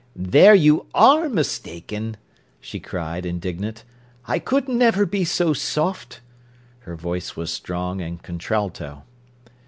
"There 0.15 0.55
you 0.55 0.87
are 0.95 1.29
mistaken!" 1.29 2.17
she 2.59 2.79
cried, 2.79 3.23
indignant. 3.23 3.83
"I 4.25 4.39
could 4.39 4.67
never 4.67 5.05
be 5.05 5.23
so 5.23 5.53
soft." 5.53 6.21
Her 6.79 6.95
voice 6.95 7.35
was 7.35 7.53
strong 7.53 8.01
and 8.01 8.19
contralto. 8.19 9.03